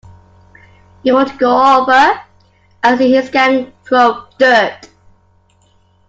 You 1.03 1.13
want 1.13 1.29
to 1.29 1.37
go 1.37 1.79
over 1.83 2.19
and 2.81 2.97
see 2.97 3.13
his 3.13 3.29
gang 3.29 3.71
throw 3.87 4.25
dirt. 4.39 4.89